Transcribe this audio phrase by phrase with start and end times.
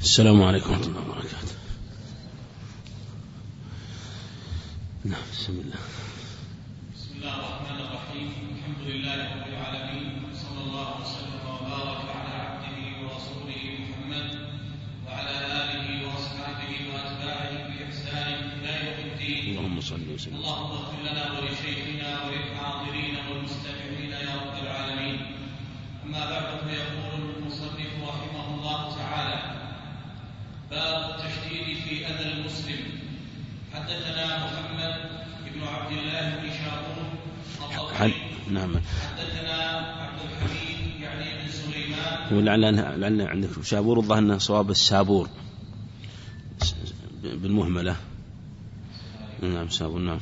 [0.00, 1.58] السلام عليكم ورحمة الله وبركاته.
[5.04, 5.80] نعم بسم الله.
[6.94, 8.28] بسم الله الرحمن الرحيم.
[8.54, 10.06] الحمد لله رب العالمين.
[10.38, 14.28] صلى الله وسلم وبارك على عبده ورسوله محمد
[15.06, 19.42] وعلى آله وأصحابه وأتباعه بإحسان إلى يوم الدين.
[19.50, 20.38] اللهم صل وسلم.
[20.38, 25.18] اللهم اغفر لنا ولشيخنا وللحاضرين والمستمعين يا رب العالمين.
[26.06, 29.57] أما بعد فيقول المصنف رحمه الله تعالى
[30.70, 32.80] باب التشديد في أذى المسلم.
[33.74, 34.94] حدثنا محمد
[35.54, 37.08] بن عبد الله بن شاقون
[37.94, 38.12] حد
[38.50, 38.80] نعم.
[39.18, 39.62] حدثنا
[40.02, 42.36] عبد الحميد يعني بن سليمان.
[42.36, 45.28] ولعل لعل عندك شابور الظاهر انه صواب السابور
[47.22, 47.96] بالمهملة
[49.42, 50.20] نعم سابور نعم.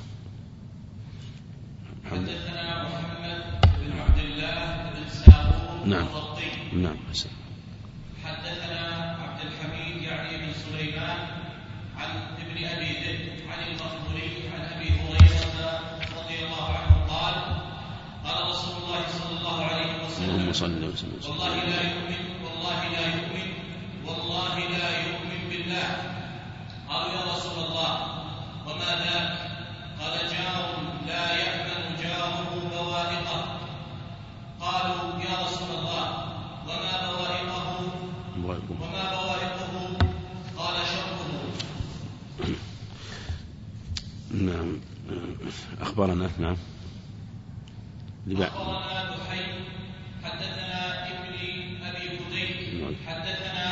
[2.04, 3.42] حدثنا محمد
[3.80, 6.06] بن عبد الله بن ساقون نعم.
[6.73, 7.30] نعم حسن
[8.24, 8.80] حدثنا
[9.23, 10.52] عبد الحميد يعني بن
[10.86, 11.18] سليمان
[11.98, 15.80] عن ابن أبي ذئب عن المقبوري عن أبي هريرة
[16.18, 17.34] رضي الله عنه قال
[18.26, 21.18] قال رسول الله صلى الله عليه اللهم وسلم صل وسلم.
[21.26, 23.48] والله لا يؤمن والله لا يؤمن
[24.07, 25.88] والله لا يؤمن بالله.
[26.88, 27.92] قالوا يا رسول الله
[28.66, 29.30] وما ذاك
[30.01, 30.66] قال جار
[31.07, 33.40] لا يأمن جاره بوائقه.
[34.60, 36.07] قالوا يا رسول الله
[36.68, 37.66] وما بوائقه.
[38.46, 39.74] وما بوائقه
[40.57, 41.20] قال شره
[44.40, 44.80] نعم
[45.80, 46.56] أخبرنا نعم
[48.29, 49.54] أخبرنا بحير
[50.24, 51.34] حدثنا ابن
[51.84, 52.06] أبي
[52.80, 52.95] نعم.
[53.07, 53.66] حدثنا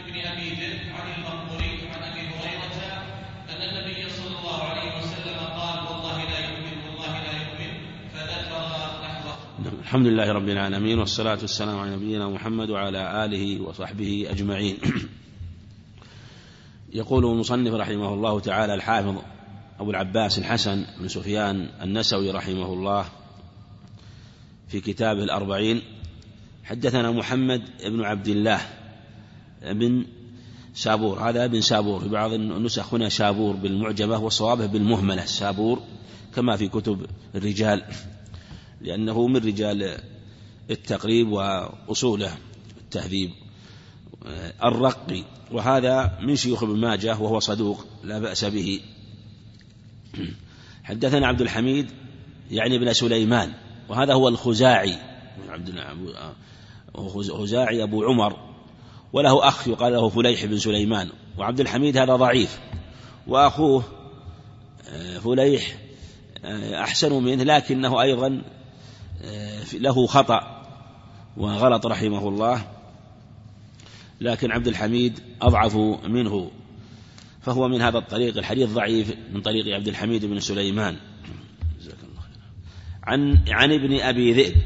[0.00, 3.02] ابن أبي ذئب عن المقبوري عن أبي هريرة
[3.50, 7.72] أن النبي صلى الله عليه وسلم قال والله لا يؤمن والله لا يؤمن
[8.14, 8.62] فذكر
[9.02, 9.74] نحوه نعم.
[9.80, 14.78] الحمد لله رب العالمين والصلاة والسلام على نبينا محمد وعلى آله وصحبه أجمعين
[16.94, 19.31] يقول المصنف رحمه الله تعالى الحافظ
[19.82, 23.04] أبو العباس الحسن بن سفيان النسوي رحمه الله
[24.68, 25.82] في كتابه الأربعين
[26.64, 28.60] حدثنا محمد بن عبد الله
[29.62, 30.04] بن
[30.74, 35.82] سابور هذا ابن سابور في بعض النسخ هنا شابور بالمعجمة وصوابه بالمهملة سابور
[36.34, 37.84] كما في كتب الرجال
[38.80, 39.98] لأنه من رجال
[40.70, 42.34] التقريب وأصوله
[42.80, 43.30] التهذيب
[44.64, 48.80] الرقي وهذا من شيوخ ابن ماجه وهو صدوق لا بأس به.
[50.84, 51.90] حدثنا عبد الحميد
[52.50, 53.52] يعني ابن سليمان
[53.88, 54.96] وهذا هو الخزاعي.
[55.48, 55.68] عبد
[57.30, 58.36] خزاعي أبو عمر
[59.12, 62.60] وله أخ يقال له فليح بن سليمان وعبد الحميد هذا ضعيف
[63.26, 63.84] وأخوه
[65.24, 65.76] فليح
[66.74, 68.42] أحسن منه لكنه أيضا
[69.74, 70.62] له خطأ
[71.36, 72.66] وغلط رحمه الله
[74.20, 76.50] لكن عبد الحميد أضعف منه.
[77.42, 80.96] فهو من هذا الطريق الحديث ضعيف من طريق عبد الحميد بن سليمان.
[83.02, 84.56] عن عن ابن أبي ذئب.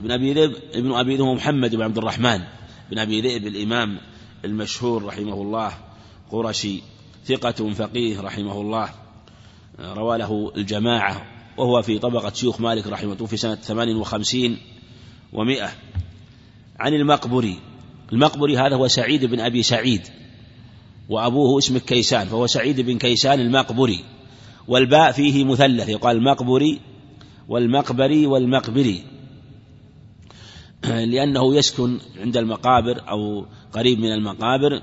[0.00, 2.40] ابن أبي ذئب ابن أبي ذئب محمد بن عبد الرحمن
[2.90, 3.98] بن أبي ذئب الإمام
[4.44, 5.72] المشهور رحمه الله
[6.30, 6.82] قرشي
[7.24, 8.90] ثقة فقيه رحمه الله
[9.80, 14.58] روى له الجماعة وهو في طبقة شيوخ مالك رحمه الله في سنة ثمان وخمسين
[15.32, 15.70] ومائة
[16.80, 17.58] عن المقبري.
[18.12, 20.08] المقبري هذا هو سعيد بن أبي سعيد.
[21.08, 24.04] وأبوه اسمه كيسان فهو سعيد بن كيسان المقبري.
[24.68, 26.80] والباء فيه مثلث يقال المقبري
[27.48, 29.04] والمقبري والمقبري.
[31.12, 34.82] لأنه يسكن عند المقابر أو قريب من المقابر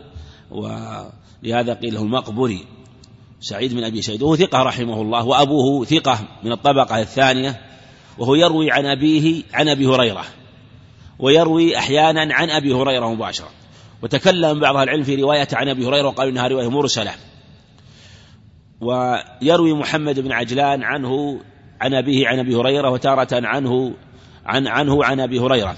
[0.52, 2.66] ولهذا قيل له المقبري
[3.44, 7.62] سعيد بن أبي سعيد وهو ثقة رحمه الله وأبوه ثقة من الطبقة الثانية
[8.18, 10.26] وهو يروي عن أبيه عن أبي هريرة
[11.20, 13.50] ويروي أحيانا عن أبي هريرة مباشرة.
[14.04, 17.12] وتكلم بعض العلم في رواية عن أبي هريرة وقالوا إنها رواية مرسلة.
[18.82, 21.40] ويروي محمد بن عجلان عنه
[21.82, 23.94] عن أبيه عن أبي هريرة وتارة عنه
[24.46, 25.76] عن عنه عن أبي هريرة.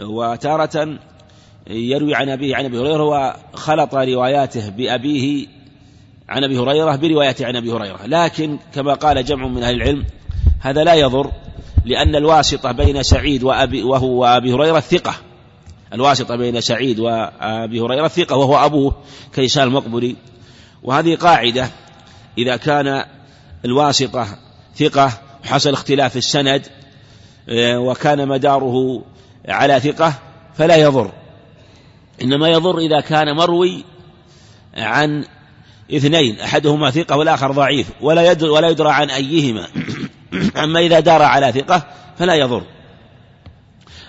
[0.00, 0.98] وتارة
[1.70, 5.46] يروي عن أبيه عن أبي هريرة وخلط رواياته بأبيه
[6.28, 8.06] عن أبي هريرة بروايته عن أبي هريرة.
[8.06, 10.04] لكن كما قال جمع من أهل العلم
[10.60, 11.30] هذا لا يضر
[11.84, 15.27] لأن الواسطة بين سعيد وأبي وهو وأبي هريرة ثقة.
[15.92, 18.94] الواسطة بين سعيد وأبي هريرة ثقة وهو أبوه
[19.34, 20.16] كيسان المقبري.
[20.82, 21.70] وهذه قاعدة
[22.38, 23.04] إذا كان
[23.64, 24.26] الواسطة
[24.76, 25.12] ثقة
[25.44, 26.66] وحصل اختلاف السند
[27.58, 29.02] وكان مداره
[29.48, 30.14] على ثقة
[30.54, 31.12] فلا يضر.
[32.22, 33.84] إنما يضر إذا كان مروي
[34.76, 35.24] عن
[35.92, 39.66] اثنين أحدهما ثقة والآخر ضعيف ولا يدرى, ولا يدرى عن أيهما.
[40.56, 41.86] أما إذا دار على ثقة
[42.18, 42.62] فلا يضر.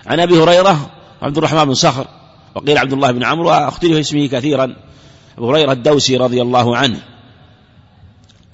[0.06, 0.90] عن أبي هريرة
[1.22, 2.06] عبد الرحمن بن صخر
[2.54, 4.76] وقيل عبد الله بن عمرو واختلف اسمه كثيرا.
[5.38, 7.00] أبو هريرة الدوسي رضي الله عنه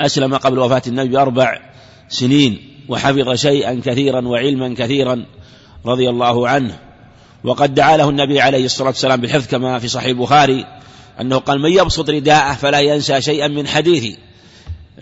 [0.01, 1.61] أسلم قبل وفاة النبي بأربع
[2.09, 2.59] سنين
[2.89, 5.27] وحفظ شيئا كثيرا وعلما كثيرا
[5.87, 6.79] رضي الله عنه.
[7.45, 10.67] وقد دعا له النبي عليه الصلاة والسلام بالحفظ كما في صحيح البخاري
[11.21, 14.17] أنه قال من يبسط رداءه فلا ينسى شيئا من حديثي.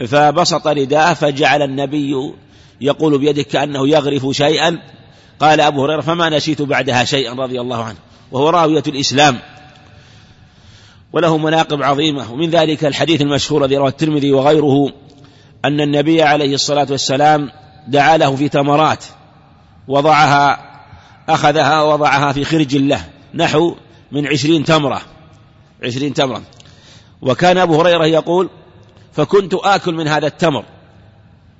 [0.06, 2.32] فبسط رداءه فجعل النبي
[2.80, 4.78] يقول بيده كأنه يغرف شيئا.
[5.40, 7.96] قال أبو هريرة فما نسيت بعدها شيئا رضي الله عنه
[8.32, 9.38] وهو راوية الإسلام.
[11.12, 12.32] وله مناقب عظيمة.
[12.32, 14.92] ومن ذلك الحديث المشهور الذي رواه الترمذي وغيره
[15.64, 17.50] أن النبي عليه الصلاة والسلام
[17.88, 19.04] دعا له في تمرات
[19.88, 20.58] وضعها
[21.28, 23.04] أخذها ووضعها في خرج له
[23.34, 23.74] نحو
[24.12, 25.00] من عشرين تمرة
[25.82, 26.42] عشرين تمرة.
[27.22, 28.48] وكان أبو هريرة يقول
[29.12, 30.64] فكنت آكل من هذا التمر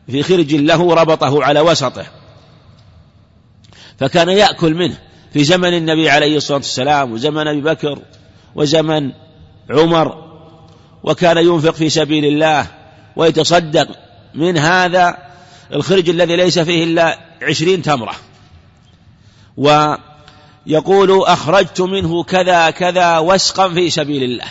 [0.07, 2.07] في خرج له ربطه على وسطه.
[3.99, 4.97] فكان يأكل منه
[5.33, 7.99] في زمن النبي عليه الصلاة والسلام وزمن أبي بكر
[8.55, 9.13] وزمن
[9.71, 10.25] عمر.
[11.03, 12.67] وكان ينفق في سبيل الله
[13.17, 13.89] ويتصدق
[14.35, 15.17] من هذا
[15.73, 18.15] الخرج الذي ليس فيه إلا عشرين تمرة.
[19.57, 24.47] ويقول أخرجت منه كذا كذا وسقا في سبيل الله.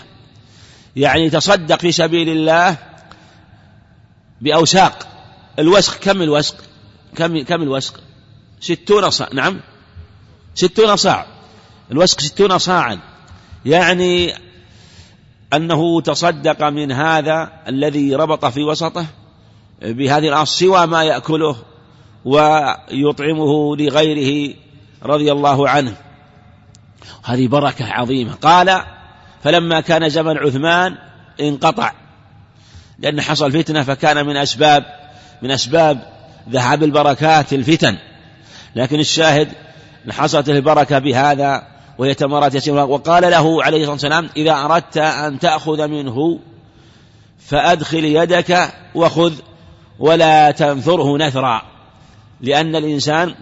[0.95, 2.77] يعني تصدق في سبيل الله
[4.41, 5.07] بأوساق.
[5.59, 6.55] الوسق كم الوسق؟
[7.15, 7.99] كم كم الوسق؟
[8.63, 9.29] ستون صاع.
[9.33, 9.59] نعم.
[10.55, 11.25] ستون صاع.
[11.91, 12.99] الوسق ستون صاعا.
[13.65, 14.33] يعني
[15.53, 19.05] أنه تصدق من هذا الذي ربط في وسطه
[19.81, 21.55] بهذه الأصل سوى ما يأكله
[22.25, 24.55] ويطعمه لغيره
[25.03, 25.95] رضي الله عنه.
[27.23, 28.33] هذه بركة عظيمة.
[28.33, 28.83] قال
[29.43, 30.97] فلما كان زمن عثمان
[31.41, 31.91] انقطع.
[32.99, 34.85] لأن حصل فتنة فكان من أسباب
[35.41, 36.13] من أسباب
[36.49, 37.97] ذهاب البركات الفتن.
[38.75, 39.47] لكن الشاهد
[40.11, 41.67] حصلت البركة بهذا
[41.97, 46.39] وهي تمرات يسيرة وقال له عليه الصلاة والسلام إذا أردت أن تأخذ منه
[47.39, 49.33] فأدخل يدك وخذ
[49.99, 51.61] ولا تنثره نثرا.
[52.41, 53.35] لأن الإنسان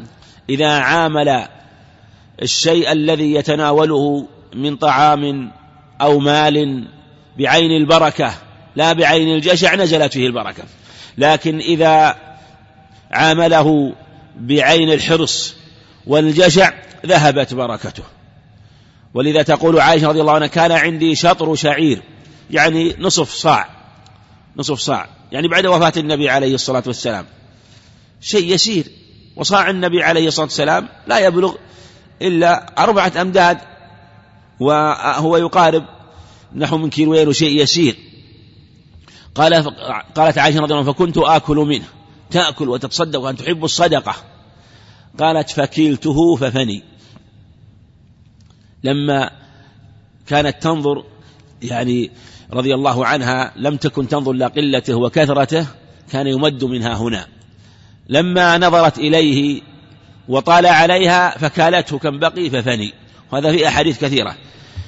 [0.50, 1.48] إذا عامل
[2.42, 4.25] الشيء الذي يتناوله
[4.56, 5.51] من طعام
[6.01, 6.88] أو مال
[7.38, 8.33] بعين البركة
[8.75, 10.63] لا بعين الجشع نزلت فيه البركة.
[11.18, 12.16] لكن إذا
[13.12, 13.94] عامله
[14.38, 15.56] بعين الحرص
[16.07, 16.74] والجشع
[17.06, 18.04] ذهبت بركته.
[19.13, 22.01] ولذا تقول عائشة رضي الله عنها كان عندي شطر شعير
[22.51, 23.69] يعني نصف صاع
[24.57, 27.25] نصف صاع يعني بعد وفاة النبي عليه الصلاة والسلام.
[28.22, 28.86] شيء يسير
[29.36, 31.56] وصاع النبي عليه الصلاة والسلام لا يبلغ
[32.22, 33.57] إلا أربعة أمداد
[34.60, 35.86] وهو يقارب
[36.56, 37.95] نحو من كيلوين وشيء يسير.
[39.36, 39.54] قال
[40.16, 41.86] قالت عائشة رضي الله عنها فكنت آكل منه.
[42.31, 44.16] تأكل وتتصدق وأن تحب الصدقة.
[45.19, 46.83] قالت فكلته ففني.
[48.83, 49.31] لما
[50.28, 51.04] كانت تنظر
[51.62, 52.12] يعني
[52.54, 55.68] رضي الله عنها لم تكن تنظر إلى قلته وكثرته
[56.12, 57.28] كان يمد منها هنا.
[58.10, 59.62] لما نظرت إليه
[60.28, 62.94] وطال عليها فكالته كم بقي ففني.
[63.31, 64.36] وهذا في أحاديث كثيرة.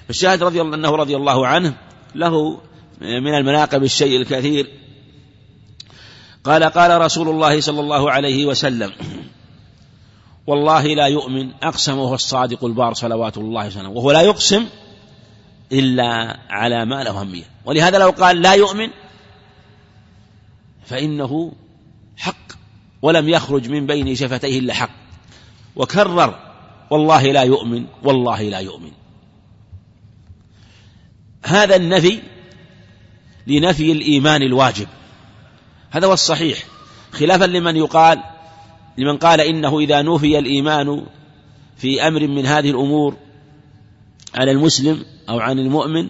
[0.08, 1.74] فالشاهد رضي الله أنه رضي الله عنه
[2.16, 2.62] له
[3.02, 4.83] من المناقب الشيء الكثير
[6.44, 8.92] قال قال رسول الله صلى الله عليه وسلم
[10.48, 14.66] والله لا يؤمن أقسم وهو الصادق البار صلوات الله وسلامه وهو لا يقسم
[15.72, 18.90] إلا على ما له همية ولهذا لو قال لا يؤمن
[20.86, 21.52] فإنه
[22.18, 22.54] حق
[23.02, 24.90] ولم يخرج من بين شفتيه إلا حق.
[25.76, 26.40] وكرر
[26.90, 28.92] والله لا يؤمن والله لا يؤمن.
[31.46, 32.20] هذا النفي
[33.48, 34.88] لنفي الإيمان الواجب.
[35.94, 36.64] هذا هو الصحيح.
[37.12, 38.24] خلافا لمن يقال
[38.98, 41.04] لمن قال إنه إذا نفي الإيمان
[41.78, 43.16] في أمر من هذه الأمور
[44.36, 46.08] على المسلم أو عن المؤمن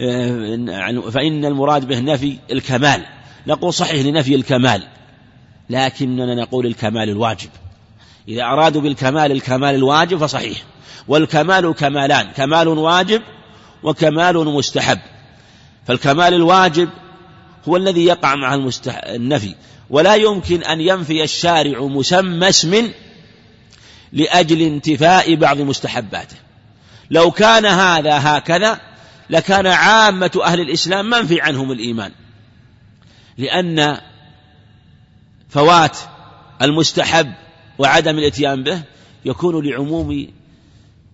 [0.00, 3.06] آه، فإن المراد به نفي الكمال.
[3.46, 4.82] نقول صحيح لنفي الكمال
[5.70, 7.50] لكننا نقول الكمال الواجب.
[8.28, 10.58] إذا أرادوا بالكمال الكمال الواجب فصحيح.
[11.08, 13.22] والكمال كمالان كمال واجب
[13.82, 14.98] وكمال مستحب.
[15.86, 16.88] فالكمال الواجب
[17.68, 19.00] هو الذي يقع مع المستح...
[19.04, 19.54] النفي.
[19.90, 22.90] ولا يمكن أن ينفي الشارع مسمى اسم
[24.12, 26.36] لأجل انتفاء بعض مستحباته.
[27.10, 28.80] لو كان هذا هكذا
[29.30, 32.12] لكان عامة أهل الإسلام منفي عنهم الإيمان.
[33.38, 33.98] لأن
[35.48, 35.98] فوات
[36.62, 37.32] المستحب
[37.78, 38.82] وعدم الإتيان به
[39.24, 40.28] يكون لعموم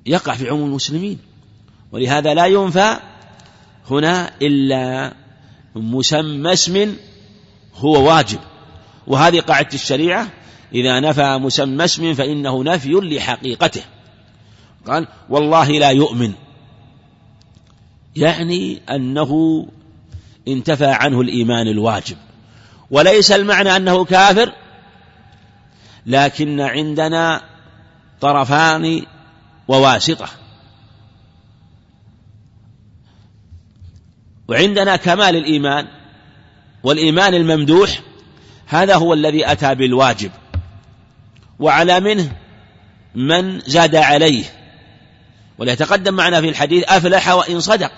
[0.07, 1.19] يقع في عموم المسلمين.
[1.93, 2.97] ولهذا لا ينفى
[3.91, 5.13] هنا إلا
[5.75, 6.97] مسمى اسم
[7.77, 8.39] هو واجب.
[9.07, 10.29] وهذه قاعدة الشريعة
[10.75, 13.83] إذا نفى مسمى اسم فإنه نفي لحقيقته.
[14.87, 16.33] قال والله لا يؤمن.
[18.17, 19.67] يعني أنه
[20.49, 22.17] انتفى عنه الإيمان الواجب.
[22.91, 24.53] وليس المعنى أنه كافر
[26.07, 27.43] لكن عندنا
[28.21, 29.03] طرفان
[29.69, 30.29] وواسطة.
[34.51, 35.87] وعندنا كمال الإيمان
[36.83, 38.01] والإيمان الممدوح
[38.67, 40.31] هذا هو الذي أتى بالواجب.
[41.59, 42.33] وعلى منه
[43.15, 44.45] من زاد عليه.
[45.59, 47.93] وليتقدم معنا في الحديث أفلح وإن صدق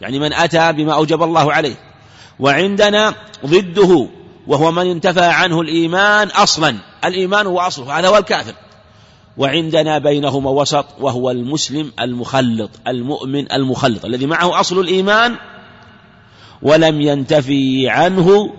[0.00, 1.76] يعني من أتى بما أوجب الله عليه.
[2.40, 3.14] وعندنا
[3.46, 4.08] ضده
[4.46, 8.54] وهو من انتفى عنه الإيمان أصلا الإيمان هو أصله هذا هو الكافر.
[9.36, 15.36] وعندنا بينهما وسط وهو المسلم المخلط المؤمن المخلط الذي معه أصل الإيمان
[16.62, 18.52] ولم ينتفي عنه.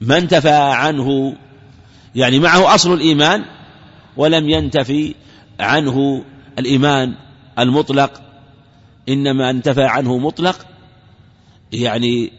[0.00, 1.36] ما انتفى عنه
[2.14, 3.44] يعني معه أصل الإيمان
[4.16, 5.14] ولم ينتفي
[5.60, 6.24] عنه
[6.58, 7.14] الإيمان
[7.58, 8.22] المطلق.
[9.08, 10.66] إنما انتفى عنه مطلق
[11.72, 12.32] يعني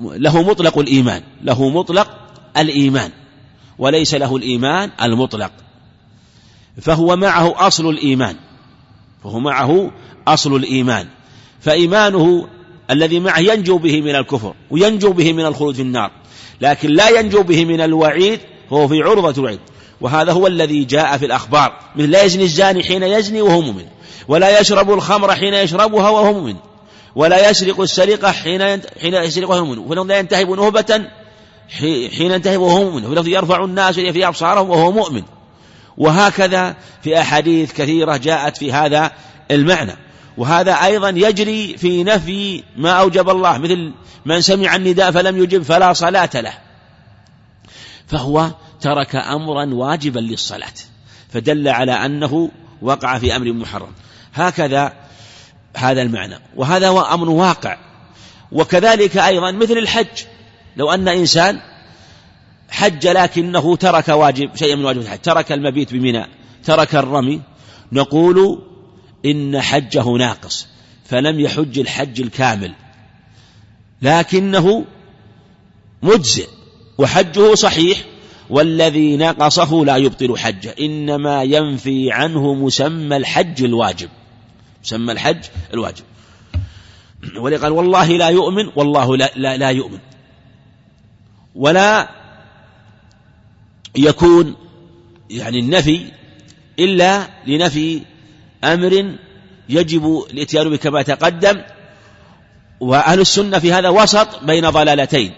[0.00, 2.18] له مطلق الإيمان له مطلق
[2.56, 3.10] الإيمان
[3.78, 5.52] وليس له الإيمان المطلق.
[6.80, 8.36] فهو معه أصل الإيمان
[9.22, 9.90] فهو معه
[10.28, 11.08] أصل الإيمان.
[11.60, 12.48] فإيمانه
[12.90, 16.10] الذي معه ينجو به من الكفر وينجو به من الخلود في النار.
[16.60, 18.40] لكن لا ينجو به من الوعيد
[18.72, 19.60] هو في عرضة الوعيد.
[20.00, 21.78] وهذا هو الذي جاء في الأخبار.
[21.96, 23.84] مثل لا يزني الزاني حين يزني وهو مؤمن.
[24.28, 26.56] ولا يشرب الخمر حين يشربها وهو مؤمن.
[27.16, 28.62] ولا يسرق السرقة حين
[29.00, 29.78] حين يسرقها وهو مؤمن.
[29.78, 31.04] ولو لا ينتهب نهبة
[32.16, 33.04] حين ينتهب وهو مؤمن.
[33.04, 35.22] ولو يرفع الناس في أبصارهم وهو مؤمن.
[35.96, 39.12] وهكذا في أحاديث كثيرة جاءت في هذا
[39.50, 39.96] المعنى.
[40.38, 43.92] وهذا أيضا يجري في نفي ما أوجب الله مثل
[44.26, 46.52] من سمع النداء فلم يجب فلا صلاة له.
[48.06, 50.74] فهو ترك أمرا واجبا للصلاة
[51.28, 52.50] فدل على أنه
[52.82, 53.92] وقع في أمر محرم.
[54.34, 54.92] هكذا
[55.76, 57.78] هذا المعنى وهذا هو أمر واقع.
[58.52, 60.24] وكذلك أيضا مثل الحج
[60.76, 61.60] لو أن إنسان
[62.70, 66.26] حج لكنه ترك واجب شيئا من واجب الحج ترك المبيت بمنى
[66.64, 67.40] ترك الرمي
[67.92, 68.67] نقول
[69.24, 70.66] إن حجه ناقص
[71.04, 72.74] فلم يحج الحج الكامل.
[74.02, 74.84] لكنه
[76.02, 76.48] مجزئ
[76.98, 77.98] وحجه صحيح
[78.50, 80.74] والذي نقصه لا يبطل حجه.
[80.80, 84.08] إنما ينفي عنه مسمى الحج الواجب
[84.84, 85.44] مسمى الحج
[85.74, 86.04] الواجب.
[87.40, 89.98] ولقال والله لا يؤمن والله لا, لا, لا يؤمن.
[91.54, 92.08] ولا
[93.96, 94.54] يكون
[95.30, 96.12] يعني النفي
[96.78, 98.02] إلا لنفي
[98.64, 99.14] أمر
[99.68, 101.62] يجب الاتيان به كما تقدم
[102.80, 105.32] وأهل السنة في هذا وسط بين ضلالتين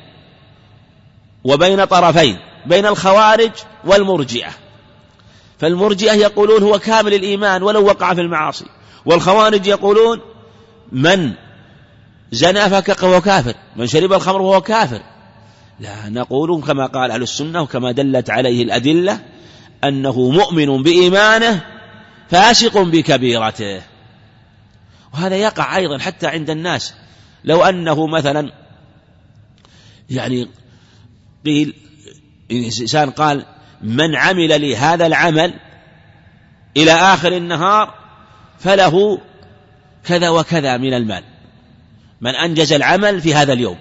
[1.45, 3.51] وبين طرفين بين الخوارج
[3.85, 4.51] والمرجئة.
[5.59, 8.65] فالمرجئة يقولون هو كامل الإيمان ولو وقع في المعاصي
[9.07, 10.21] والخوارج يقولون
[10.93, 11.33] من
[12.33, 15.03] زنى فهو كافر من شرب الخمر وهو كافر.
[15.81, 19.21] لا نقول كما قال أهل السنة وكما دلت عليه الأدلة
[19.85, 21.65] أنه مؤمن بإيمانه
[22.31, 23.83] فاسق بكبيرته.
[25.15, 26.95] وهذا يقع أيضا حتى عند الناس.
[27.45, 28.53] لو أنه مثلا
[30.11, 30.49] يعني
[31.47, 31.75] قيل
[32.51, 33.47] إنسان قال
[33.83, 35.55] من عمل لي هذا العمل
[36.77, 37.95] إلى آخر النهار
[38.59, 39.19] فله
[40.07, 41.25] كذا وكذا من المال.
[42.21, 43.77] من أنجز العمل في هذا اليوم.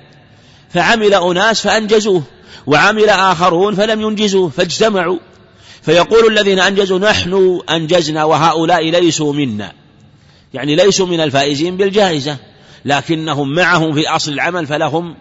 [0.70, 2.24] فعمل أناس فأنجزوه
[2.68, 5.20] وعمل آخرون فلم ينجزوه فاجتمعوا.
[5.89, 9.72] فيقول الذين أنجزوا نحن أنجزنا وهؤلاء ليسوا منا.
[10.53, 12.38] يعني ليسوا من الفائزين بالجائزة
[12.86, 15.15] لكنهم معهم في أصل العمل فلهم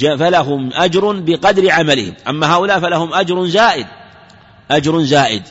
[0.00, 2.14] فلهم أجر بقدر عملهم.
[2.28, 3.86] أما هؤلاء فلهم أجر زائد
[4.70, 5.42] أجر زائد.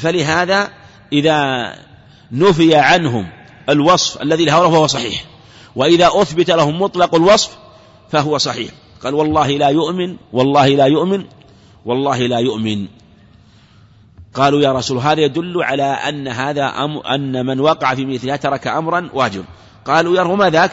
[0.00, 0.70] فلهذا
[1.12, 1.72] إذا
[2.32, 3.28] نفي عنهم
[3.68, 5.24] الوصف الذي لهؤلاء فهو صحيح
[5.76, 7.50] وإذا أثبت لهم مطلق الوصف
[8.10, 8.70] فهو صحيح.
[9.04, 11.24] قال والله لا يؤمن والله لا يؤمن
[11.88, 12.86] والله لا يؤمن.
[14.34, 18.66] قالوا يا رسول هذا يدل على أن هذا أم أن من وقع في مثلها ترك
[18.66, 19.44] أمرا واجب.
[19.84, 20.70] قالوا يا ما ذاك؟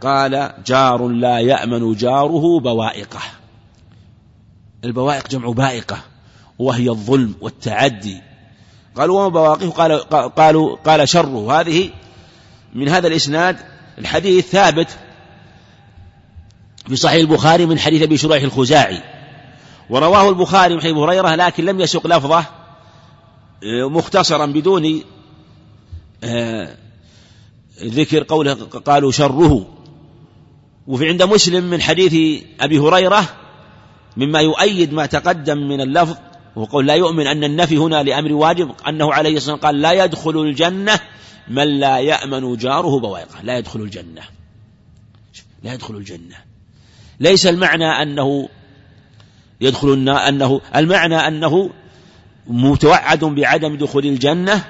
[0.00, 3.20] قال جار لا يأمن جاره بوائقه.
[4.84, 5.98] البوائق جمع بائقة
[6.58, 8.20] وهي الظلم والتعدي.
[8.96, 11.60] قالوا وما بواقيه؟ قال قالوا قال شره.
[11.60, 11.90] هذه
[12.74, 13.56] من هذا الإسناد
[13.98, 14.98] الحديث ثابت
[16.88, 19.11] في صحيح البخاري من حديث أبي شريح الخزاعي.
[19.92, 25.02] ورواه البخاري من حديث هريرة لكن لم يسق لفظه آه، مختصرا بدون
[26.24, 26.76] آه،
[27.82, 29.66] ذكر قوله قالوا شره.
[30.86, 33.28] وفي عند مسلم من حديث أبي هريرة
[34.16, 36.16] مما يؤيد ما تقدم من اللفظ
[36.56, 40.38] وقول لا يؤمن أن النفي هنا لأمر واجب أنه عليه الصلاة والسلام قال لا يدخل
[40.38, 41.00] الجنة
[41.48, 44.22] من لا يأمن جاره بوائقه لا يدخل الجنة.
[45.62, 46.36] لا يدخل الجنة.
[47.20, 48.48] ليس المعنى أنه
[49.62, 51.70] يدخل النار أنه المعنى أنه
[52.46, 54.64] متوعد بعدم دخول الجنة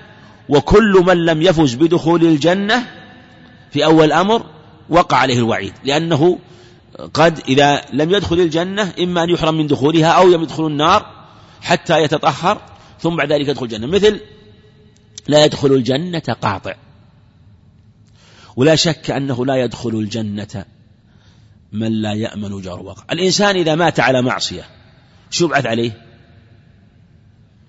[0.49, 2.87] وكل من لم يفز بدخول الجنة
[3.71, 4.47] في أول الأمر
[4.89, 6.39] وقع عليه الوعيد لأنه
[7.15, 11.07] قد إذا لم يدخل الجنة إما أن يحرم من دخولها أو يدخل النار
[11.61, 12.61] حتى يتطهر
[13.01, 13.87] ثم بعد ذلك يدخل الجنة.
[13.87, 14.21] مثل
[15.29, 16.75] لا يدخل الجنة قاطع.
[18.57, 20.65] ولا شك أنه لا يدخل الجنة
[21.73, 23.05] من لا يأمن جار وقع.
[23.13, 24.82] الإنسان إذا مات على معصية
[25.33, 25.93] شو يبعث عليه؟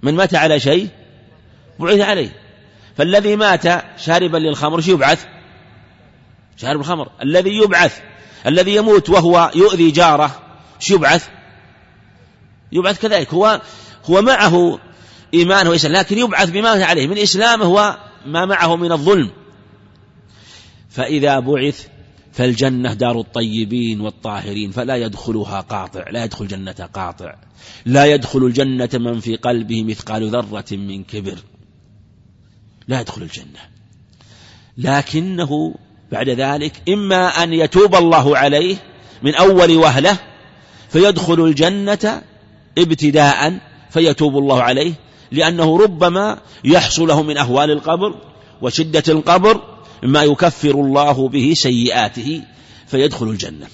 [0.01, 0.89] من مات على شيء؟
[1.79, 2.29] بعث عليه.
[2.97, 3.63] فالذي مات
[3.97, 5.25] شاربا للخمر شو يبعث؟
[6.57, 7.11] شارب الخمر.
[7.21, 8.01] الذي يبعث
[8.47, 10.41] الذي يموت وهو يؤذي جاره
[10.79, 11.27] شو يبعث؟
[12.71, 13.33] يبعث كذلك.
[13.33, 13.61] هو
[14.05, 14.79] هو معه
[15.33, 17.07] إيمان وإسلام لكن يبعث بما عليه.
[17.07, 19.31] من إسلامه وما معه من الظلم.
[20.89, 21.87] فإذا بعث
[22.33, 27.35] فالجنة دار الطيبين والطاهرين فلا يدخلها قاطع لا يدخل جنة قاطع.
[27.85, 31.37] لا يدخل الجنة من في قلبه مثقال ذرة من كبر.
[32.87, 33.59] لا يدخل الجنة.
[34.77, 35.75] لكنه
[36.11, 38.75] بعد ذلك إما أن يتوب الله عليه
[39.23, 40.17] من أول وهلة
[40.89, 42.21] فيدخل الجنة
[42.77, 43.59] ابتداء
[43.89, 44.93] فيتوب الله عليه
[45.31, 48.15] لأنه ربما يحصل له من أهوال القبر
[48.61, 49.72] وشدة القبر
[50.03, 52.41] ما يكفر الله به سيئاته
[52.87, 53.67] فيدخل الجنة.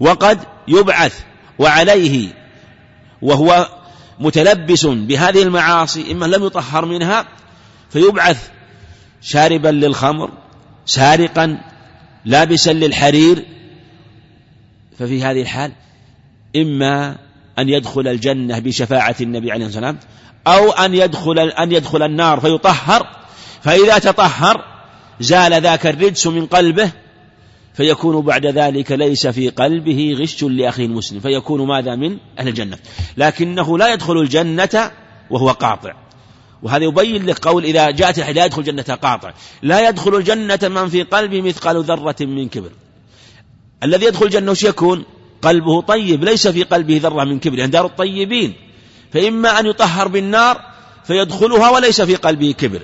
[0.00, 1.20] وقد يبعث
[1.58, 2.28] وعليه
[3.22, 3.68] وهو
[4.20, 7.28] متلبس بهذه المعاصي إما لم يطهر منها
[7.90, 8.48] فيبعث
[9.22, 10.30] شاربا للخمر
[10.86, 11.60] سارقا
[12.24, 13.44] لابسا للحرير.
[14.98, 15.72] ففي هذه الحال
[16.56, 17.16] إما
[17.58, 19.98] أن يدخل الجنة بشفاعة النبي عليه الصلاة والسلام
[20.46, 23.06] أو أن يدخل أن يدخل النار فيطهر.
[23.62, 24.77] فإذا تطهر
[25.20, 26.90] زال ذاك الرجس من قلبه
[27.74, 32.78] فيكون بعد ذلك ليس في قلبه غش لأخيه المسلم فيكون ماذا من أهل الجنة.
[33.16, 34.90] لكنه لا يدخل الجنة
[35.30, 35.92] وهو قاطع.
[36.62, 39.32] وهذا يبين لك قول إذا جاءت لا يدخل الجنة قاطع.
[39.62, 42.70] لا يدخل الجنة من في قلبه مثقال ذرة من كبر.
[43.82, 45.04] الذي يدخل الجنة وش يكون؟
[45.42, 48.54] قلبه طيب ليس في قلبه ذرة من كبر يعني دار الطيبين.
[49.12, 50.60] فإما أن يطهر بالنار
[51.04, 52.82] فيدخلها وليس في قلبه كبر.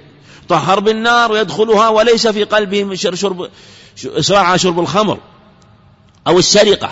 [0.48, 3.50] طهر بالنار ويدخلها وليس في قلبه شرب
[4.06, 5.18] إسراع شرب الخمر
[6.26, 6.90] أو السرقة.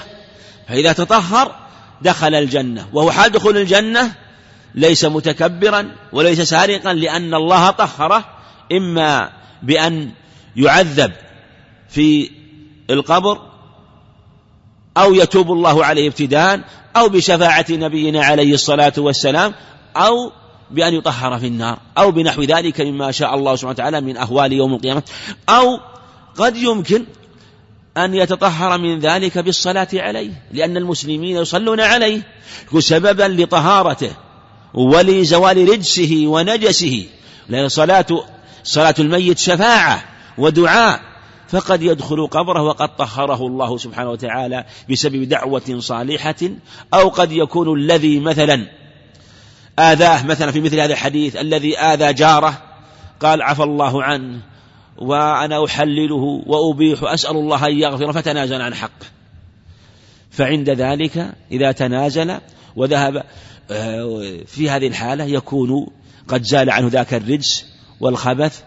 [0.68, 1.54] فإذا تطهر
[2.02, 4.14] دخل الجنة وهو حال دخول الجنة
[4.74, 8.24] ليس متكبرا وليس سارقا لأن الله طهره
[8.72, 9.30] إما
[9.62, 10.10] بأن
[10.56, 11.12] يعذب
[11.88, 12.30] في
[12.90, 13.40] القبر
[14.96, 16.60] أو يتوب الله عليه ابتداء
[16.96, 19.54] أو بشفاعة نبينا عليه الصلاة والسلام
[19.96, 20.32] أو
[20.72, 24.74] بأن يطهر في النار أو بنحو ذلك مما شاء الله سبحانه وتعالى من أهوال يوم
[24.74, 25.02] القيامة
[25.48, 25.80] أو
[26.36, 27.04] قد يمكن
[27.96, 32.22] أن يتطهر من ذلك بالصلاة عليه لأن المسلمين يصلون عليه
[32.78, 34.10] سببا لطهارته
[34.74, 37.06] ولزوال رجسه ونجسه
[37.48, 38.06] لأن صلاة
[38.64, 40.04] صلاة الميت شفاعة
[40.38, 41.00] ودعاء
[41.48, 46.50] فقد يدخل قبره وقد طهره الله سبحانه وتعالى بسبب دعوة صالحة
[46.94, 48.66] أو قد يكون الذي مثلا
[49.78, 52.62] آذاه مثلا في مثل هذا الحديث الذي آذى جاره
[53.20, 54.40] قال عفى الله عنه
[54.98, 59.06] وأنا أحلله وأبيح أسأل الله أن يغفر فتنازل عن حقه
[60.30, 62.38] فعند ذلك إذا تنازل
[62.76, 63.24] وذهب
[63.70, 65.86] آه، في هذه الحالة يكون
[66.28, 67.66] قد زال عنه ذاك الرجس
[68.00, 68.62] والخبث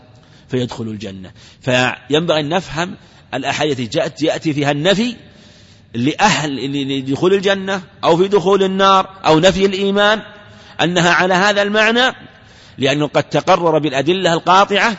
[0.47, 1.31] فيدخل الجنة.
[1.61, 2.95] فينبغي أن نفهم
[3.33, 5.15] الأحاديث جاءت يأتي فيها النفي
[5.93, 10.21] لأهل لدخول الجنة أو في دخول النار أو نفي الإيمان
[10.81, 12.15] أنها على هذا المعنى
[12.77, 14.97] لأنه قد تقرر بالأدلة القاطعة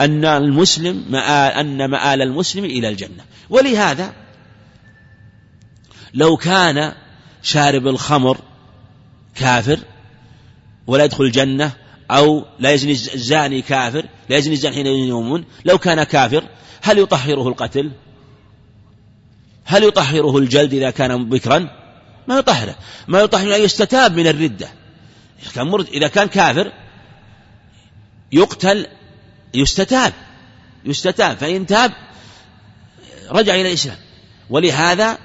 [0.00, 3.24] أن المسلم مآل أن مآل المسلم إلى الجنة.
[3.50, 4.12] ولهذا
[6.14, 6.92] لو كان
[7.42, 8.38] شارب الخمر
[9.34, 9.78] كافر
[10.86, 11.72] ولا يدخل الجنة
[12.10, 16.44] أو لا يزني الزاني كافر لا يزني الزاني حين يومون لو كان كافر
[16.82, 17.90] هل يطهره القتل؟
[19.64, 21.68] هل يطهره الجلد إذا كان بكرا؟
[22.28, 22.76] ما يطهره.
[23.08, 24.68] ما يطهره أن يستتاب من الردة.
[25.54, 25.88] كان مرد.
[25.88, 26.72] إذا كان كافر
[28.32, 28.86] يقتل
[29.54, 30.12] يستتاب
[30.84, 31.36] يستتاب.
[31.36, 31.92] فإن تاب
[33.30, 33.98] رجع إلى الإسلام.
[34.50, 35.18] ولهذا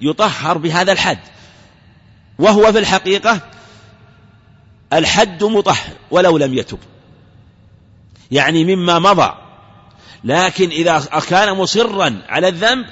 [0.00, 1.18] يطهر بهذا الحد.
[2.38, 3.40] وهو في الحقيقة
[4.92, 6.78] الحد مطهر ولو لم يتب.
[8.30, 9.46] يعني مما مضى.
[10.24, 10.98] لكن إذا
[11.28, 12.86] كان مصرا على الذنب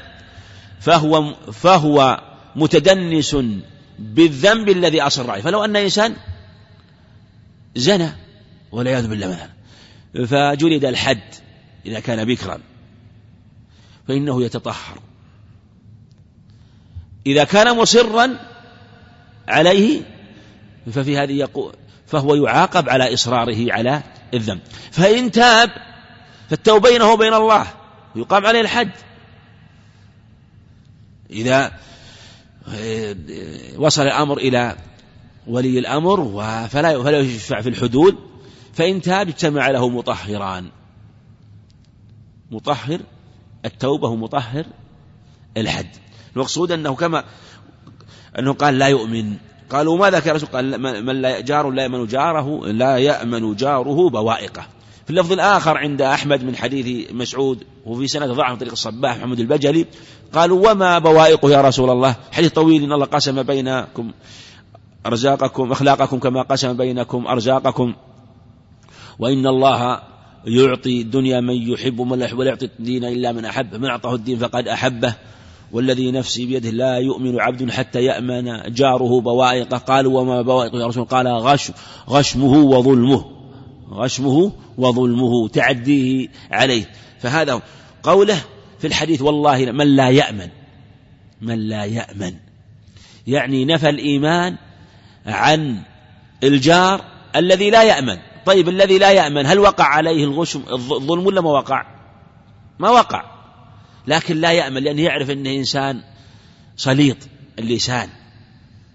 [0.80, 2.20] فهو فهو
[2.56, 3.36] متدنس
[3.98, 6.16] بالذنب الذي أصر عليه فلو أن إنسان
[7.76, 8.10] زنى
[8.72, 9.48] والعياذ بالله مثلا
[10.26, 11.34] فجلد الحد
[11.86, 12.58] إذا كان بكرا.
[14.08, 14.98] فإنه يتطهر.
[17.26, 18.38] إذا كان مصرا
[19.48, 20.02] عليه
[20.92, 21.74] ففي هذه يقول
[22.06, 24.02] فهو يعاقب على إصراره على
[24.34, 24.60] الذنب.
[24.90, 25.70] فإن تاب
[26.50, 27.66] فالتوبة بينه وبين الله.
[28.16, 28.90] يقام عليه الحد.
[31.30, 31.72] إذا
[33.76, 34.76] وصل الأمر إلى
[35.46, 36.24] ولي الأمر
[36.68, 38.16] فلا فلا يشفع في الحدود
[38.72, 40.68] فإن تاب اجتمع له مطهران.
[42.50, 43.00] مطهر
[43.64, 44.64] التوبة ومطهر
[45.56, 45.88] الحد.
[46.36, 47.24] المقصود أنه كما
[48.38, 49.36] أنه قال لا يؤمن.
[49.70, 54.66] قالوا ماذا كان رسول قال من لا جار لا يأمن جاره لا يأمن جاره بوائقه.
[55.04, 59.86] في اللفظ الآخر عند أحمد من حديث مسعود وفي سنة ضعف طريق الصباح محمد البجلي
[60.32, 64.12] قالوا وما بوائقه يا رسول الله؟ حديث طويل إن الله قسم بينكم.
[65.06, 67.94] أرزاقكم أخلاقكم كما قسم بينكم أرزاقكم.
[69.18, 70.00] وإن الله
[70.46, 73.74] يعطي الدنيا من يحب ومن لا يحب ولا يعطي الدين إلا من أحب.
[73.74, 75.14] من أعطاه الدين فقد أحبه.
[75.72, 81.04] والذي نفسي بيده لا يؤمن عبد حتى يأمن جاره بوائقه قالوا وما بوائقه يا رسول؟
[81.04, 81.70] قال غش
[82.10, 83.24] غشمه وظلمه.
[83.90, 86.90] غشمه وظلمه تعديه عليه.
[87.20, 87.62] فهذا
[88.02, 88.40] قوله
[88.78, 90.48] في الحديث والله من لا يأمن.
[91.42, 92.34] من لا يأمن.
[93.26, 94.56] يعني نفى الإيمان
[95.26, 95.82] عن
[96.42, 97.04] الجار
[97.36, 98.18] الذي لا يأمن.
[98.46, 101.86] طيب الذي لا يأمن هل وقع عليه الغشم الظلم ولا ما وقع؟
[102.78, 103.24] ما وقع.
[104.06, 106.02] لكن لا يأمن لأنه يعرف أنه إنسان
[106.76, 107.16] سليط
[107.58, 108.08] اللسان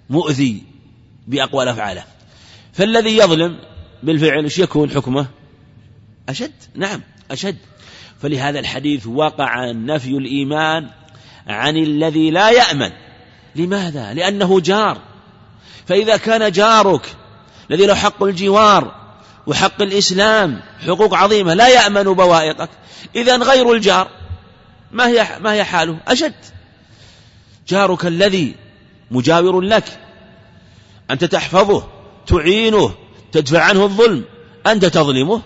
[0.10, 0.64] مؤذي
[1.28, 2.04] بأقوال أفعاله.
[2.74, 3.60] فالذي يظلم
[4.04, 5.28] بالفعل إيش يكون حكمه؟
[6.30, 6.52] أشد.
[6.76, 7.58] نعم أشد.
[8.22, 10.90] فلهذا الحديث وقع نفي الإيمان
[11.48, 12.92] عن الذي لا يأمن.
[13.56, 15.09] لماذا؟ لأنه جار.
[15.90, 17.16] فإذا كان جارك
[17.72, 18.96] الذي له حق الجوار
[19.48, 22.70] وحق الإسلام حقوق عظيمة لا يأمن بوائقك.
[23.16, 24.10] إذا غير الجار
[24.92, 26.34] ما هي ما هي حاله؟ أشد.
[27.68, 28.56] جارك الذي
[29.12, 30.00] مجاور لك
[31.12, 31.88] أنت تحفظه
[32.28, 32.96] تعينه
[33.32, 34.24] تدفع عنه الظلم
[34.68, 35.42] أنت تظلمه.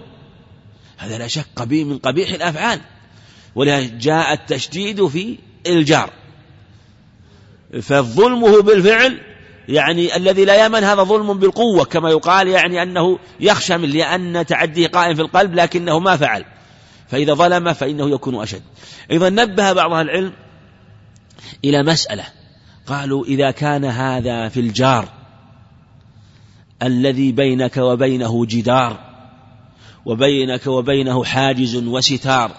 [0.97, 2.79] هذا لا شك قبيح من قبيح الأفعال.
[3.55, 6.09] ولهذا جاء التشديد في الجار.
[7.81, 9.32] فظلمه بالفعل
[9.69, 14.87] يعني الذي لا يأمن هذا ظلم بالقوة كما يقال يعني أنه يخشى من لأن تعديه
[14.87, 16.45] قائم في القلب لكنه ما فعل.
[17.07, 18.61] فإذا ظلم فإنه يكون أشد.
[19.11, 20.33] أيضا نبه بعض العلم
[21.65, 22.25] إلى مسألة.
[22.87, 25.09] قالوا إذا كان هذا في الجار
[26.83, 28.99] الذي بينك وبينه جدار
[30.05, 32.51] وبينك وبينه حاجز وستار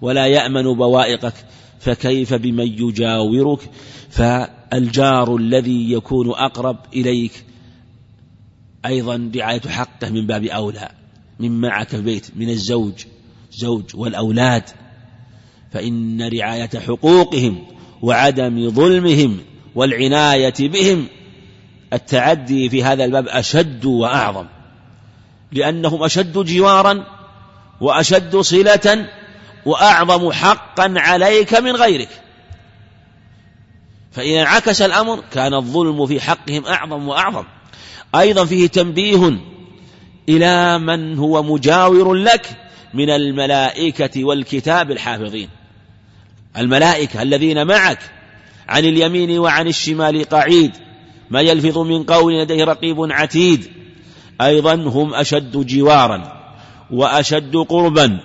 [0.00, 1.34] ولا يأمن بوائقك
[1.80, 3.60] فكيف بمن يجاورك؟
[4.72, 7.44] فالجار الذي يكون أقرب إليك.
[8.86, 10.88] أيضا رعاية حقه من باب أولى
[11.40, 13.04] من معك في البيت من الزوج
[13.52, 14.62] زوج والأولاد.
[15.72, 17.66] فإن رعاية حقوقهم
[18.02, 19.38] وعدم ظلمهم
[19.74, 21.06] والعناية بهم
[21.92, 24.46] التعدي في هذا الباب أشد وأعظم.
[25.52, 27.06] لأنهم أشد جوارا
[27.80, 29.08] وأشد صلة
[29.66, 32.25] وأعظم حقا عليك من غيرك.
[34.16, 37.44] فإذا انعكس الأمر كان الظلم في حقهم أعظم وأعظم.
[38.14, 39.38] أيضا فيه تنبيه
[40.28, 42.46] إلى من هو مجاور لك
[42.94, 45.48] من الملائكة والكتاب الحافظين.
[46.56, 47.98] الملائكة الذين معك
[48.68, 50.72] عن اليمين وعن الشمال قعيد
[51.30, 53.70] ما يلفظ من قول لديه رقيب عتيد.
[54.40, 56.52] أيضا هم أشد جوارا
[56.90, 58.20] وأشد قربا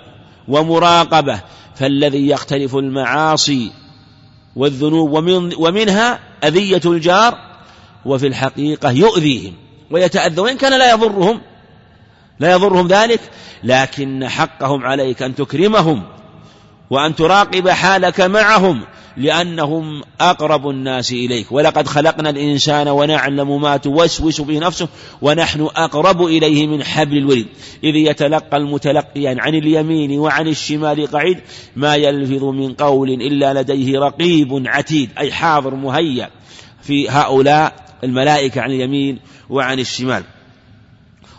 [0.47, 1.41] ومراقبة
[1.75, 3.71] فالذي يختلف المعاصي
[4.55, 7.37] والذنوب ومن ومنها أذية الجار
[8.05, 9.53] وفي الحقيقة يؤذيهم
[9.91, 11.41] ويتأذى وإن كان لا يضرهم
[12.39, 13.19] لا يضرهم ذلك
[13.63, 16.03] لكن حقهم عليك أن تكرمهم
[16.89, 18.83] وأن تراقب حالك معهم
[19.17, 21.51] لأنهم أقرب الناس إليك.
[21.51, 24.87] ولقد خلقنا الإنسان ونعلم ما توسوس به نفسه
[25.21, 27.47] ونحن أقرب إليه من حبل الوريد.
[27.83, 31.39] إذ يتلقى المتلقيان عن اليمين وعن الشمال قعيد
[31.75, 36.29] ما يلفظ من قول إلا لديه رقيب عتيد أي حاضر مهيأ
[36.81, 39.19] في هؤلاء الملائكة عن اليمين
[39.49, 40.23] وعن الشمال.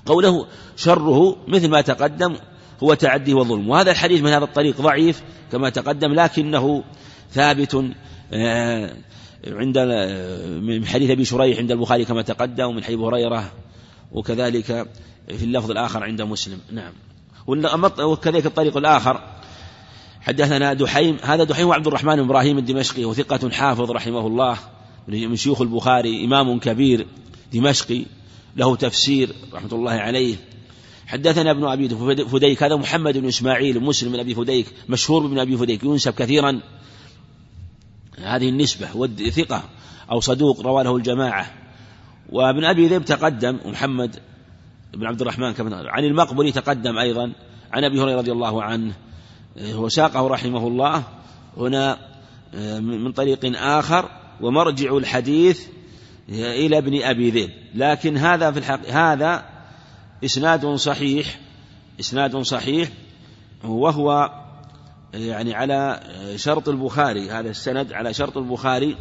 [0.06, 2.34] قوله شره مثل ما تقدم
[2.82, 3.68] هو تعدي وظلم.
[3.68, 6.84] وهذا الحديث من هذا الطريق ضعيف كما تقدم لكنه
[7.32, 7.84] ثابت
[8.32, 8.96] آه،
[9.46, 9.78] عند
[10.62, 13.52] من حديث أبي شريح عند البخاري كما تقدم ومن حديث هريرة
[14.12, 14.86] وكذلك
[15.28, 16.58] في اللفظ الآخر عند مسلم.
[16.72, 16.92] نعم.
[18.00, 19.20] وكذلك الطريق الآخر.
[20.20, 24.58] حدثنا دحيم هذا دحيم هو عبد الرحمن بن إبراهيم الدمشقي وثقة حافظ رحمه الله
[25.08, 27.06] من شيوخ البخاري إمام كبير
[27.52, 28.04] دمشقي
[28.56, 30.36] له تفسير رحمة الله عليه.
[31.06, 31.88] حدثنا ابن أبي
[32.24, 36.60] فديك هذا محمد بن إسماعيل مسلم بن أبي فديك مشهور بن أبي فديك ينسب كثيرا.
[38.22, 39.62] هذه النسبة ثقة
[40.10, 41.46] أو صدوق رواه له الجماعة.
[42.30, 44.16] وابن أبي ذئب تقدم محمد
[44.94, 47.32] بن عبد الرحمن كما عن المقبري تقدم أيضا
[47.72, 48.92] عن أبي هريرة رضي الله عنه.
[49.56, 51.02] وساقه رحمه الله
[51.56, 51.98] هنا
[52.80, 54.08] من طريق آخر
[54.40, 55.66] ومرجع الحديث
[56.28, 57.50] إلى ابن أبي ذئب.
[57.74, 59.44] لكن هذا في الحق هذا
[60.24, 61.40] إسناد صحيح
[62.00, 62.88] إسناد صحيح
[63.64, 64.30] وهو
[65.14, 66.00] يعني على
[66.36, 68.96] شرط البخاري هذا السند على شرط البخاري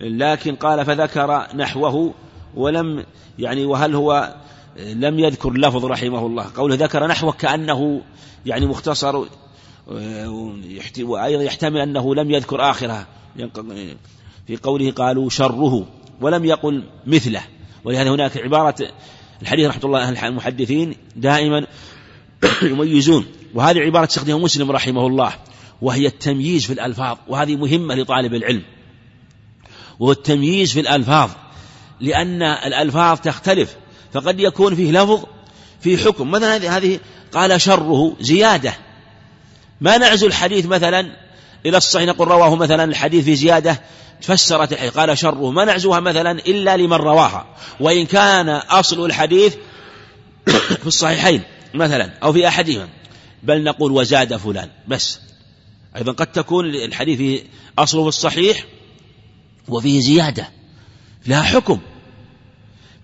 [0.00, 2.14] لكن قال فذكر نحوه
[2.54, 3.04] ولم
[3.38, 4.34] يعني وهل هو
[4.78, 6.46] لم يذكر لفظ رحمه الله.
[6.56, 8.02] قوله ذكر نحوه كأنه
[8.46, 9.24] يعني مختصر
[11.00, 13.06] وأيضا يحتمل أنه لم يذكر آخرها
[14.46, 15.86] في قوله قالوا شره
[16.20, 17.42] ولم يقل مثله.
[17.84, 18.88] ولهذا هناك عبارة
[19.42, 21.66] الحديث رحمة الله المحدثين دائما
[22.62, 23.26] يميزون.
[23.54, 25.32] وهذه عبارة استخدمها مسلم رحمه الله.
[25.82, 27.16] وهي التمييز في الألفاظ.
[27.28, 28.62] وهذه مهمة لطالب العلم.
[29.98, 31.30] وهو التمييز في الألفاظ.
[32.00, 33.76] لأن الألفاظ تختلف.
[34.12, 35.24] فقد يكون فيه لفظ
[35.80, 36.30] في حكم.
[36.30, 37.00] مثلا هذه
[37.32, 38.74] قال شره زيادة.
[39.80, 41.16] ما نعزو الحديث مثلا
[41.66, 43.80] إلى الصحيح نقول رواه مثلا الحديث في زيادة
[44.20, 44.98] فسرت الحديث.
[44.98, 45.50] قال شره.
[45.50, 47.46] ما نعزوها مثلا إلا لمن رواها.
[47.80, 49.54] وإن كان أصل الحديث
[50.82, 51.42] في الصحيحين.
[51.74, 52.88] مثلا أو في أحدهما.
[53.42, 55.20] بل نقول وزاد فلان بس.
[55.96, 57.42] أيضا قد تكون الحديث
[57.78, 58.64] أصله الصحيح
[59.68, 60.48] وفيه زيادة.
[61.26, 61.80] لها حكم.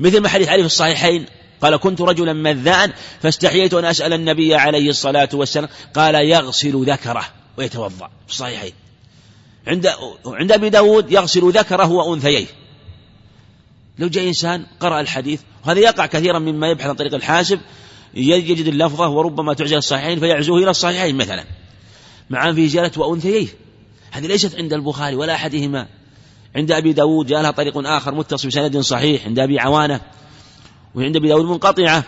[0.00, 1.26] مثل ما حديث عليه في الصحيحين
[1.60, 2.90] قال كنت رجلا مذاء
[3.22, 5.68] فاستحييت أن أسأل النبي عليه الصلاة والسلام.
[5.94, 7.24] قال يغسل ذكره.
[7.58, 8.72] ويتوضأ في الصحيحين.
[9.66, 9.90] عند
[10.26, 12.46] عند أبي داود يغسل ذكره وأنثييه.
[13.98, 17.60] لو جاء إنسان قرأ الحديث وهذا يقع كثيرا مما يبحث عن طريق الحاسب
[18.14, 21.44] يجد اللفظة وربما تعجل الصحيحين فيعزوه إلى الصحيحين مثلا
[22.30, 23.46] مع في زيادة وأنثييه.
[24.10, 25.88] هذه ليست عند البخاري ولا أحدهما.
[26.56, 30.00] عند أبي داود جاء لها طريق آخر متصل بسند صحيح عند أبي عوانة
[30.94, 32.04] وعند أبي داود منقطعة.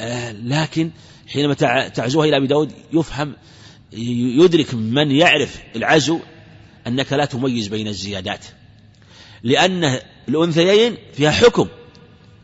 [0.00, 0.90] آه لكن
[1.28, 1.54] حينما
[1.88, 3.36] تعزوها إلى أبي داود يفهم
[3.92, 6.20] يدرك من يعرف العزو
[6.86, 8.44] أنك لا تميز بين الزيادات.
[9.42, 11.68] لأن الأنثيين فيها حكم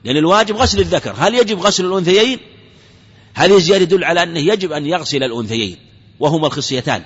[0.04, 1.14] لأن الواجب غسل الذكر.
[1.18, 2.38] هل يجب غسل الأنثيين؟
[3.34, 5.76] هذه الزيادة تدل على أنه يجب أن يغسل الأنثيين
[6.20, 7.02] وهما الخصيتان.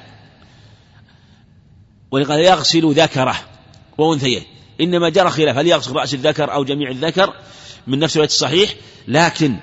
[2.10, 3.36] ولقد يغسل ذكره
[3.98, 4.42] وأنثيه.
[4.80, 7.34] إنما جرى خلاف هل يغسل رأس الذكر أو جميع الذكر؟
[7.86, 8.74] من نفس الوقت الصحيح.
[9.08, 9.56] لكن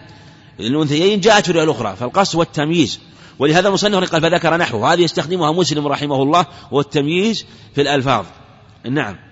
[0.60, 3.00] الأنثيين جاءت في الأخرى فالقصد والتمييز
[3.40, 4.94] ولهذا المصنف قال فذكر نحوه.
[4.94, 8.26] هذه يستخدمها مسلم رحمه الله والتمييز في الألفاظ.
[8.90, 9.25] نعم.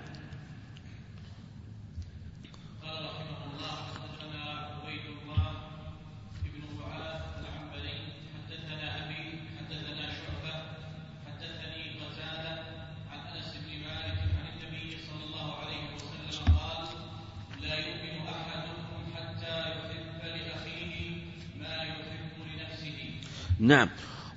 [23.64, 23.88] نعم.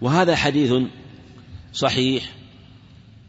[0.01, 0.73] وهذا حديث
[1.73, 2.23] صحيح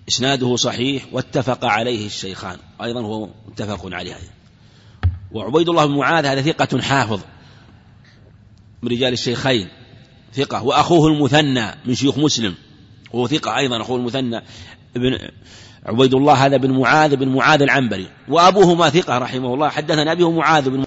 [0.08, 2.58] إسناده صحيح واتفق عليه الشيخان.
[2.82, 4.14] أيضا هو متفق عليه.
[5.32, 7.20] وعبيد الله بن معاذ هذا ثقة حافظ
[8.82, 9.68] من رجال الشيخين
[10.32, 10.64] ثقة.
[10.64, 12.54] وأخوه المثنى من شيوخ مسلم
[13.12, 14.42] وهو ثقة أيضا أخوه المثنى
[14.96, 15.18] ابن
[15.86, 18.08] عبيد الله هذا بن معاذ بن معاذ العنبري.
[18.28, 19.68] وأبوهما ثقة رحمه الله.
[19.68, 20.84] حدثنا أبيه معاذ بن